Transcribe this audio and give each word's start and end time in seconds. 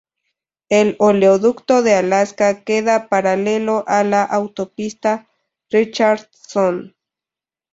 El 0.69 0.95
Oleoducto 0.97 1.83
de 1.83 1.93
Alaska 1.93 2.63
queda 2.63 3.07
paralelo 3.07 3.83
a 3.85 4.03
la 4.03 4.23
autopista 4.23 5.29
Richardson. 5.69 6.95